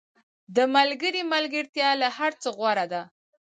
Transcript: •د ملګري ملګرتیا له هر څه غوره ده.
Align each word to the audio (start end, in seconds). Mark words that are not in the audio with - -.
•د 0.55 0.57
ملګري 0.75 1.21
ملګرتیا 1.33 1.89
له 2.01 2.07
هر 2.17 2.31
څه 2.41 2.49
غوره 2.57 2.85
ده. 2.93 3.01